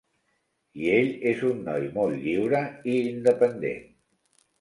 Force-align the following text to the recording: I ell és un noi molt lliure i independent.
I 0.85 0.87
ell 0.93 1.11
és 1.31 1.43
un 1.49 1.59
noi 1.67 1.85
molt 1.97 2.15
lliure 2.23 2.63
i 2.95 2.97
independent. 3.11 3.85